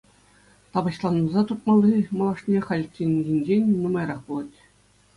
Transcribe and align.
Тапаҫланса 0.77 1.43
туртмалли 1.51 2.01
малашне 2.23 2.65
халичченхинчен 2.71 3.63
нумайрах 3.81 4.19
пулать. 4.29 4.57